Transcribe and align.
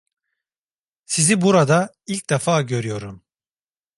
Sizi 1.05 1.41
burada 1.41 1.93
ilk 2.07 2.29
defa 2.29 2.61
görüyorum! 2.61 3.23